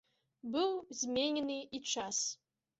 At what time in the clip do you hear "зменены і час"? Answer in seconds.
1.03-2.27